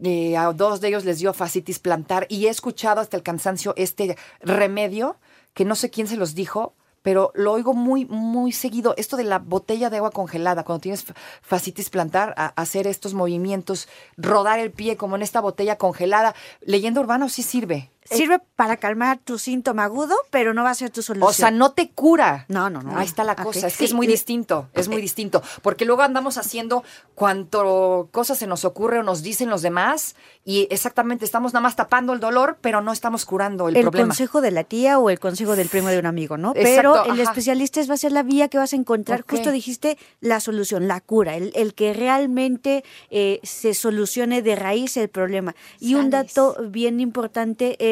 eh, 0.03 0.37
a 0.37 0.53
dos 0.53 0.81
de 0.81 0.89
ellos 0.89 1.05
les 1.05 1.19
dio 1.19 1.33
fascitis 1.33 1.79
plantar 1.79 2.27
y 2.29 2.47
he 2.47 2.51
escuchado 2.51 3.01
hasta 3.01 3.17
el 3.17 3.23
cansancio 3.23 3.73
este 3.77 4.17
remedio 4.41 5.17
que 5.55 5.65
no 5.65 5.75
sé 5.75 5.91
quién 5.91 6.07
se 6.07 6.17
los 6.17 6.35
dijo, 6.35 6.75
pero 7.03 7.31
lo 7.35 7.53
oigo 7.53 7.75
muy, 7.75 8.07
muy 8.07 8.53
seguido. 8.53 8.95
Esto 8.97 9.17
de 9.17 9.25
la 9.25 9.39
botella 9.39 9.91
de 9.91 9.99
agua 9.99 10.11
congelada, 10.11 10.65
cuando 10.65 10.81
tienes 10.81 11.05
fascitis 11.43 11.91
plantar, 11.91 12.35
a, 12.37 12.47
hacer 12.61 12.87
estos 12.87 13.15
movimientos, 13.15 13.89
rodar 14.17 14.59
el 14.59 14.73
pie 14.73 14.97
como 14.97 15.17
en 15.17 15.23
esta 15.23 15.41
botella 15.41 15.77
congelada. 15.77 16.35
Leyenda 16.61 17.01
urbana 17.01 17.29
sí 17.29 17.43
sirve. 17.43 17.92
Sirve 18.05 18.41
para 18.57 18.77
calmar 18.77 19.19
tu 19.19 19.39
síntoma 19.39 19.85
agudo, 19.85 20.15
pero 20.31 20.55
no 20.55 20.65
va 20.65 20.71
a 20.71 20.75
ser 20.75 20.91
tu 20.91 21.03
solución. 21.03 21.29
O 21.29 21.33
sea, 21.33 21.51
no 21.51 21.73
te 21.73 21.91
cura. 21.91 22.47
No, 22.49 22.69
no, 22.69 22.83
no. 22.83 22.99
Ahí 22.99 23.07
está 23.07 23.25
la 23.25 23.37
cosa. 23.37 23.67
Es 23.67 23.77
que 23.77 23.85
es 23.85 23.95
muy 23.95 24.07
distinto. 24.07 24.69
Es 24.75 24.89
muy 24.89 25.01
distinto. 25.01 25.43
Porque 25.63 25.85
luego 25.85 26.03
andamos 26.03 26.37
haciendo 26.37 26.83
cuanto 27.15 28.09
cosas 28.11 28.39
se 28.39 28.47
nos 28.47 28.65
ocurre 28.65 28.99
o 28.99 29.03
nos 29.03 29.23
dicen 29.23 29.49
los 29.49 29.63
demás 29.63 30.17
y 30.45 30.67
exactamente 30.71 31.25
estamos 31.25 31.53
nada 31.53 31.63
más 31.63 31.77
tapando 31.77 32.13
el 32.13 32.21
dolor, 32.21 32.59
pero 32.61 32.81
no 32.81 32.93
estamos 32.93 33.25
curando 33.25 33.69
el, 33.69 33.75
problema. 33.75 34.07
El 34.07 34.09
consejo 34.09 34.41
de 34.41 34.51
la 34.51 34.65
tía 34.65 34.99
o 34.99 35.09
el 35.09 35.21
consejo 35.21 35.55
del 35.55 35.69
primo 35.69 35.89
de 35.89 35.99
un 35.99 36.07
amigo, 36.07 36.37
¿no? 36.37 36.53
pero 36.55 37.05
el 37.05 37.21
especialista 37.21 37.81
va 37.89 37.95
a 37.95 37.97
ser 37.99 38.13
la 38.13 38.23
vía 38.23 38.49
que 38.49 38.59
vas 38.59 38.73
a 38.73 38.77
encontrar. 38.77 39.25
Justo 39.29 39.51
dijiste 39.51 39.99
la 40.21 40.41
solución, 40.41 40.89
la 40.89 41.01
cura, 41.01 41.37
el, 41.37 41.75
que 41.75 41.95
realmente 41.95 42.85
eh, 43.11 43.41
se 43.43 43.75
solucione 43.75 44.43
de 44.43 44.57
raíz 44.57 44.97
el 44.97 45.09
problema. 45.09 45.55
Y 45.79 45.95
un 45.95 46.11
dato 46.11 46.57
bien 46.69 47.01
importante 47.01 47.77
es 47.79 47.92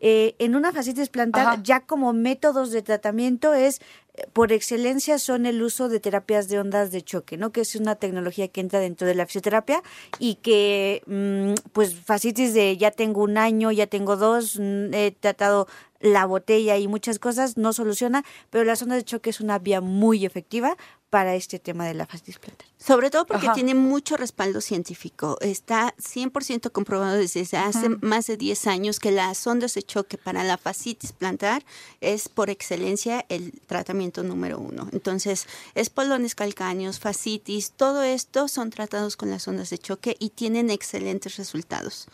eh, 0.00 0.34
en 0.38 0.54
una 0.54 0.72
fascitis 0.72 1.08
plantar, 1.08 1.62
ya 1.62 1.80
como 1.80 2.12
métodos 2.12 2.70
de 2.70 2.82
tratamiento 2.82 3.54
es 3.54 3.80
eh, 4.14 4.26
por 4.32 4.52
excelencia 4.52 5.18
son 5.18 5.46
el 5.46 5.62
uso 5.62 5.88
de 5.88 6.00
terapias 6.00 6.48
de 6.48 6.58
ondas 6.58 6.90
de 6.90 7.02
choque, 7.02 7.36
¿no? 7.36 7.50
Que 7.52 7.60
es 7.60 7.74
una 7.76 7.94
tecnología 7.94 8.48
que 8.48 8.60
entra 8.60 8.80
dentro 8.80 9.06
de 9.06 9.14
la 9.14 9.26
fisioterapia 9.26 9.82
y 10.18 10.36
que, 10.36 11.02
mm, 11.06 11.70
pues, 11.72 11.94
fascitis 11.94 12.54
de 12.54 12.76
ya 12.76 12.90
tengo 12.90 13.22
un 13.22 13.38
año, 13.38 13.70
ya 13.70 13.86
tengo 13.86 14.16
dos, 14.16 14.58
mm, 14.58 14.94
he 14.94 15.10
tratado 15.12 15.68
la 16.00 16.26
botella 16.26 16.76
y 16.76 16.88
muchas 16.88 17.18
cosas, 17.18 17.56
no 17.56 17.72
soluciona, 17.72 18.24
pero 18.50 18.64
la 18.64 18.74
ondas 18.74 18.98
de 18.98 19.04
choque 19.04 19.30
es 19.30 19.40
una 19.40 19.58
vía 19.58 19.80
muy 19.80 20.24
efectiva 20.24 20.76
para 21.10 21.34
este 21.34 21.58
tema 21.58 21.86
de 21.86 21.94
la 21.94 22.06
fascitis 22.06 22.38
plantar. 22.38 22.66
Sobre 22.76 23.10
todo 23.10 23.26
porque 23.26 23.48
tiene 23.54 23.74
mucho 23.74 24.16
respaldo 24.16 24.60
científico. 24.60 25.38
Está 25.40 25.94
100% 25.96 26.70
comprobado 26.70 27.16
desde 27.16 27.56
hace 27.56 27.88
más 27.88 28.26
de 28.26 28.36
10 28.36 28.66
años 28.66 29.00
que 29.00 29.10
las 29.10 29.46
ondas 29.46 29.74
de 29.74 29.82
choque 29.82 30.18
para 30.18 30.44
la 30.44 30.58
fascitis 30.58 31.12
plantar 31.12 31.64
es 32.00 32.28
por 32.28 32.50
excelencia 32.50 33.24
el 33.30 33.52
tratamiento 33.66 34.22
número 34.22 34.58
uno. 34.58 34.88
Entonces, 34.92 35.46
espolones 35.74 36.34
calcáneos, 36.34 36.98
fascitis, 36.98 37.72
todo 37.72 38.02
esto 38.02 38.46
son 38.46 38.70
tratados 38.70 39.16
con 39.16 39.30
las 39.30 39.48
ondas 39.48 39.70
de 39.70 39.78
choque 39.78 40.16
y 40.18 40.30
tienen 40.30 40.68
excelentes 40.68 41.36
resultados. 41.36 42.06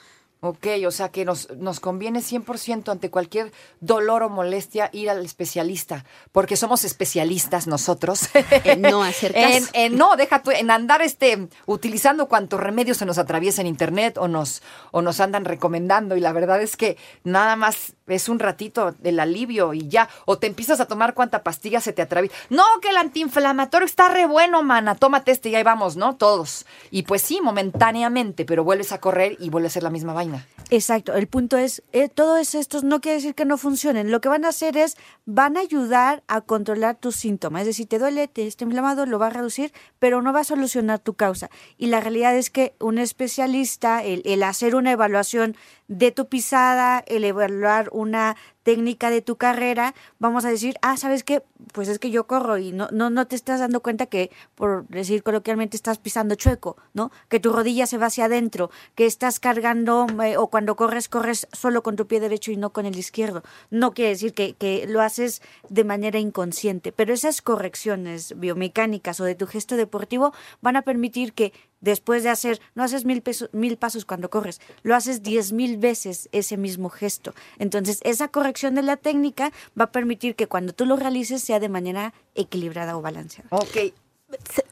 Ok, 0.46 0.66
o 0.86 0.90
sea 0.90 1.08
que 1.08 1.24
nos, 1.24 1.48
nos 1.56 1.80
conviene 1.80 2.20
100% 2.20 2.90
ante 2.92 3.08
cualquier 3.08 3.50
dolor 3.80 4.22
o 4.22 4.28
molestia 4.28 4.90
ir 4.92 5.08
al 5.08 5.24
especialista, 5.24 6.04
porque 6.32 6.58
somos 6.58 6.84
especialistas 6.84 7.66
nosotros. 7.66 8.28
En 8.64 8.82
no 8.82 9.02
hacer 9.02 9.32
caso. 9.34 9.70
En, 9.72 9.96
no, 9.96 10.16
deja 10.16 10.42
tú, 10.42 10.50
en 10.50 10.70
andar 10.70 11.00
este, 11.00 11.48
utilizando 11.64 12.28
cuantos 12.28 12.60
remedios 12.60 12.98
se 12.98 13.06
nos 13.06 13.16
atraviesa 13.16 13.62
en 13.62 13.66
internet 13.66 14.18
o 14.18 14.28
nos, 14.28 14.62
o 14.90 15.00
nos 15.00 15.18
andan 15.20 15.46
recomendando. 15.46 16.14
Y 16.14 16.20
la 16.20 16.32
verdad 16.32 16.60
es 16.60 16.76
que 16.76 16.98
nada 17.24 17.56
más 17.56 17.94
es 18.06 18.28
un 18.28 18.38
ratito 18.38 18.92
del 18.98 19.20
alivio 19.20 19.74
y 19.74 19.88
ya. 19.88 20.08
O 20.26 20.38
te 20.38 20.46
empiezas 20.46 20.80
a 20.80 20.86
tomar 20.86 21.14
cuánta 21.14 21.42
pastilla 21.42 21.80
se 21.80 21.92
te 21.92 22.02
atraviesa. 22.02 22.34
No, 22.50 22.64
que 22.80 22.90
el 22.90 22.96
antiinflamatorio 22.96 23.86
está 23.86 24.08
re 24.08 24.26
bueno, 24.26 24.62
mana. 24.62 24.94
Tómate 24.94 25.32
este 25.32 25.48
y 25.48 25.54
ahí 25.54 25.62
vamos, 25.62 25.96
¿no? 25.96 26.16
Todos. 26.16 26.66
Y 26.90 27.02
pues 27.02 27.22
sí, 27.22 27.40
momentáneamente, 27.40 28.44
pero 28.44 28.64
vuelves 28.64 28.92
a 28.92 29.00
correr 29.00 29.36
y 29.40 29.50
vuelve 29.50 29.68
a 29.68 29.70
ser 29.70 29.82
la 29.82 29.90
misma 29.90 30.12
vaina. 30.12 30.46
Exacto, 30.70 31.14
el 31.14 31.26
punto 31.26 31.58
es, 31.58 31.82
eh, 31.92 32.08
todos 32.08 32.54
estos 32.54 32.84
no 32.84 33.00
quiere 33.00 33.16
decir 33.16 33.34
que 33.34 33.44
no 33.44 33.58
funcionen, 33.58 34.10
lo 34.10 34.20
que 34.20 34.28
van 34.28 34.44
a 34.44 34.48
hacer 34.48 34.76
es, 34.76 34.96
van 35.26 35.56
a 35.56 35.60
ayudar 35.60 36.22
a 36.26 36.40
controlar 36.40 36.96
tus 36.96 37.16
síntomas, 37.16 37.62
es 37.62 37.68
decir, 37.68 37.86
te 37.86 37.98
duele, 37.98 38.28
te 38.28 38.46
está 38.46 38.64
inflamado, 38.64 39.04
lo 39.04 39.18
va 39.18 39.26
a 39.26 39.30
reducir, 39.30 39.72
pero 39.98 40.22
no 40.22 40.32
va 40.32 40.40
a 40.40 40.44
solucionar 40.44 41.00
tu 41.00 41.14
causa. 41.14 41.50
Y 41.76 41.88
la 41.88 42.00
realidad 42.00 42.34
es 42.36 42.50
que 42.50 42.74
un 42.80 42.98
especialista, 42.98 44.02
el, 44.02 44.22
el 44.24 44.42
hacer 44.42 44.74
una 44.74 44.92
evaluación 44.92 45.56
de 45.88 46.10
tu 46.10 46.28
pisada, 46.28 47.02
el 47.06 47.24
evaluar 47.24 47.88
una 47.92 48.36
técnica 48.64 49.10
de 49.10 49.22
tu 49.22 49.36
carrera, 49.36 49.94
vamos 50.18 50.44
a 50.44 50.50
decir, 50.50 50.76
ah, 50.82 50.96
¿sabes 50.96 51.22
qué? 51.22 51.42
Pues 51.72 51.88
es 51.88 52.00
que 52.00 52.10
yo 52.10 52.26
corro 52.26 52.58
y 52.58 52.72
no, 52.72 52.88
no, 52.90 53.10
no 53.10 53.26
te 53.26 53.36
estás 53.36 53.60
dando 53.60 53.80
cuenta 53.80 54.06
que, 54.06 54.30
por 54.56 54.88
decir 54.88 55.22
coloquialmente, 55.22 55.76
estás 55.76 55.98
pisando 55.98 56.34
chueco, 56.34 56.76
¿no? 56.94 57.12
Que 57.28 57.38
tu 57.38 57.52
rodilla 57.52 57.86
se 57.86 57.98
va 57.98 58.06
hacia 58.06 58.24
adentro, 58.24 58.70
que 58.96 59.06
estás 59.06 59.38
cargando 59.38 60.06
eh, 60.24 60.36
o 60.36 60.48
cuando 60.48 60.74
corres, 60.74 61.08
corres 61.08 61.46
solo 61.52 61.82
con 61.82 61.94
tu 61.94 62.06
pie 62.06 62.20
derecho 62.20 62.50
y 62.50 62.56
no 62.56 62.70
con 62.70 62.86
el 62.86 62.98
izquierdo. 62.98 63.42
No 63.70 63.92
quiere 63.92 64.10
decir 64.10 64.32
que, 64.32 64.54
que 64.54 64.86
lo 64.88 65.00
haces 65.02 65.42
de 65.68 65.84
manera 65.84 66.18
inconsciente, 66.18 66.90
pero 66.90 67.12
esas 67.12 67.42
correcciones 67.42 68.38
biomecánicas 68.38 69.20
o 69.20 69.24
de 69.24 69.34
tu 69.34 69.46
gesto 69.46 69.76
deportivo 69.76 70.32
van 70.62 70.76
a 70.76 70.82
permitir 70.82 71.34
que 71.34 71.52
después 71.84 72.22
de 72.22 72.30
hacer, 72.30 72.60
no 72.74 72.82
haces 72.82 73.04
mil, 73.04 73.22
mil 73.52 73.76
pasos 73.76 74.06
cuando 74.06 74.30
corres, 74.30 74.58
lo 74.82 74.94
haces 74.94 75.22
diez 75.22 75.52
mil 75.52 75.76
veces 75.76 76.30
ese 76.32 76.56
mismo 76.56 76.88
gesto. 76.88 77.34
Entonces, 77.58 78.00
esa 78.04 78.28
corrección 78.28 78.53
de 78.62 78.82
la 78.82 78.96
técnica 78.96 79.52
va 79.78 79.84
a 79.84 79.92
permitir 79.92 80.36
que 80.36 80.46
cuando 80.46 80.72
tú 80.72 80.86
lo 80.86 80.96
realices 80.96 81.42
sea 81.42 81.60
de 81.60 81.68
manera 81.68 82.14
equilibrada 82.34 82.96
o 82.96 83.02
balanceada. 83.02 83.48
Ok, 83.50 83.92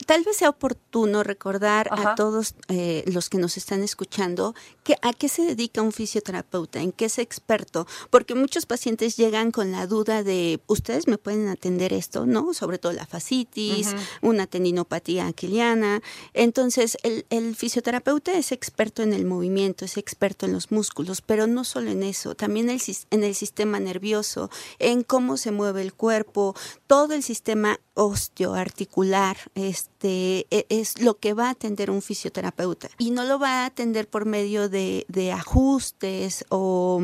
Tal 0.07 0.25
vez 0.25 0.37
sea 0.37 0.50
oportuno 0.50 1.23
recordar 1.23 1.88
a 1.90 2.14
todos 2.14 2.54
eh, 2.69 3.04
los 3.07 3.31
que 3.31 3.38
nos 3.38 3.57
están 3.57 3.83
escuchando 3.83 4.54
que 4.83 4.97
a 5.00 5.12
qué 5.12 5.28
se 5.28 5.42
dedica 5.42 5.81
un 5.81 5.92
fisioterapeuta, 5.92 6.81
en 6.81 6.92
qué 6.92 7.07
es 7.07 7.19
experto, 7.19 7.87
porque 8.11 8.35
muchos 8.35 8.66
pacientes 8.66 9.16
llegan 9.16 9.52
con 9.52 9.71
la 9.73 9.87
duda 9.87 10.23
de, 10.23 10.61
ustedes 10.66 11.07
me 11.07 11.19
pueden 11.19 11.49
atender 11.49 11.92
esto, 11.92 12.26
¿no? 12.26 12.52
Sobre 12.52 12.78
todo 12.78 12.92
la 12.92 13.07
fascitis, 13.07 13.95
una 14.21 14.47
tendinopatía 14.47 15.26
aquiliana. 15.26 16.02
Entonces, 16.35 16.99
el, 17.02 17.25
el, 17.31 17.54
fisioterapeuta 17.54 18.33
es 18.33 18.52
experto 18.52 19.02
en 19.02 19.12
el 19.12 19.25
movimiento, 19.25 19.85
es 19.85 19.97
experto 19.97 20.47
en 20.47 20.52
los 20.52 20.73
músculos, 20.73 21.21
pero 21.21 21.47
no 21.47 21.64
solo 21.64 21.90
en 21.90 22.02
eso, 22.02 22.35
también 22.35 22.71
el, 22.71 22.81
en 23.11 23.25
el 23.25 23.35
sistema 23.35 23.78
nervioso, 23.78 24.50
en 24.78 25.04
cómo 25.04 25.37
se 25.37 25.52
mueve 25.52 25.83
el 25.83 25.95
cuerpo, 25.95 26.54
todo 26.87 27.14
el 27.14 27.23
sistema 27.23 27.78
osteoarticular 27.95 29.37
este, 29.55 30.47
e, 30.51 30.67
es 30.69 31.01
lo 31.01 31.19
que 31.19 31.35
va 31.35 31.49
a 31.49 31.51
atender 31.51 31.91
un 31.91 32.03
fisioterapeuta. 32.03 32.89
Y 32.99 33.11
no 33.11 33.25
lo 33.25 33.39
va 33.39 33.63
a 33.63 33.67
atender 33.67 34.09
por 34.09 34.25
medio 34.25 34.69
de, 34.69 35.05
de 35.09 35.33
ajustes 35.33 36.45
o 36.49 37.01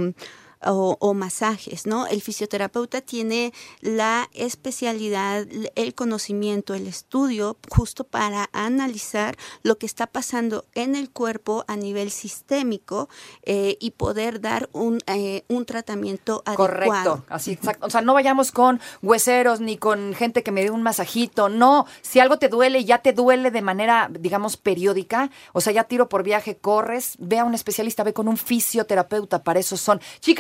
o, 0.64 1.14
masajes, 1.14 1.86
¿no? 1.86 2.06
El 2.06 2.20
fisioterapeuta 2.20 3.00
tiene 3.00 3.52
la 3.80 4.28
especialidad, 4.34 5.46
el 5.74 5.94
conocimiento, 5.94 6.74
el 6.74 6.86
estudio 6.86 7.56
justo 7.70 8.04
para 8.04 8.48
analizar 8.52 9.36
lo 9.62 9.78
que 9.78 9.86
está 9.86 10.06
pasando 10.06 10.64
en 10.74 10.96
el 10.96 11.10
cuerpo 11.10 11.64
a 11.68 11.76
nivel 11.76 12.10
sistémico 12.10 13.08
eh, 13.42 13.76
y 13.80 13.92
poder 13.92 14.40
dar 14.40 14.68
un, 14.72 15.00
eh, 15.06 15.44
un 15.48 15.64
tratamiento 15.64 16.42
adecuado. 16.44 16.66
Correcto, 16.68 17.24
así 17.28 17.52
exacto. 17.52 17.86
O 17.86 17.90
sea, 17.90 18.00
no 18.00 18.14
vayamos 18.14 18.52
con 18.52 18.80
hueseros 19.02 19.60
ni 19.60 19.76
con 19.76 20.14
gente 20.14 20.42
que 20.42 20.52
me 20.52 20.62
dé 20.62 20.70
un 20.70 20.82
masajito, 20.82 21.48
no. 21.48 21.86
Si 22.02 22.20
algo 22.20 22.38
te 22.38 22.48
duele, 22.48 22.84
ya 22.84 22.98
te 22.98 23.12
duele 23.12 23.50
de 23.50 23.62
manera, 23.62 24.10
digamos, 24.18 24.56
periódica, 24.56 25.30
o 25.52 25.60
sea, 25.60 25.72
ya 25.72 25.84
tiro 25.84 26.08
por 26.08 26.22
viaje, 26.22 26.56
corres, 26.56 27.14
ve 27.18 27.38
a 27.38 27.44
un 27.44 27.54
especialista, 27.54 28.04
ve 28.04 28.12
con 28.12 28.28
un 28.28 28.36
fisioterapeuta, 28.36 29.42
para 29.42 29.60
eso 29.60 29.76
son. 29.76 30.00